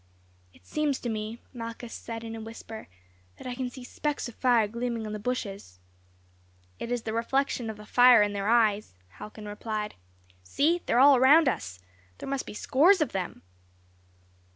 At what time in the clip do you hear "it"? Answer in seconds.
0.51-0.65, 6.79-6.91